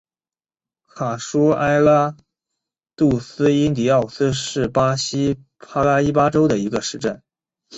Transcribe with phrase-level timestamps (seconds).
[0.87, 2.17] 卡舒埃拉
[2.95, 7.21] 杜斯因迪奥斯是巴西帕拉伊巴州的一个市镇。